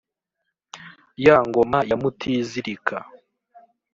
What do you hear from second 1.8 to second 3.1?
ya mutizirika